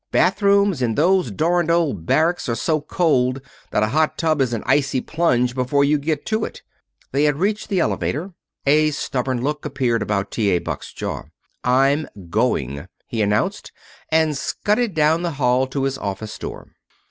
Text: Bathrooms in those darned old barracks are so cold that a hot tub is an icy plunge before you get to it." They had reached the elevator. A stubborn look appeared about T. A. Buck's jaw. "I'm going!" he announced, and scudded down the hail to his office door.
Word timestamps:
Bathrooms 0.11 0.81
in 0.81 0.95
those 0.95 1.29
darned 1.29 1.69
old 1.69 2.07
barracks 2.07 2.49
are 2.49 2.55
so 2.55 2.81
cold 2.81 3.39
that 3.69 3.83
a 3.83 3.89
hot 3.89 4.17
tub 4.17 4.41
is 4.41 4.51
an 4.51 4.63
icy 4.65 4.99
plunge 4.99 5.53
before 5.53 5.83
you 5.83 5.99
get 5.99 6.25
to 6.25 6.43
it." 6.43 6.63
They 7.11 7.25
had 7.25 7.35
reached 7.35 7.69
the 7.69 7.81
elevator. 7.81 8.33
A 8.65 8.89
stubborn 8.89 9.43
look 9.43 9.63
appeared 9.63 10.01
about 10.01 10.31
T. 10.31 10.49
A. 10.53 10.57
Buck's 10.57 10.91
jaw. 10.91 11.25
"I'm 11.63 12.07
going!" 12.31 12.87
he 13.09 13.21
announced, 13.21 13.71
and 14.09 14.35
scudded 14.35 14.95
down 14.95 15.21
the 15.21 15.33
hail 15.33 15.67
to 15.67 15.83
his 15.83 15.99
office 15.99 16.35
door. 16.39 16.71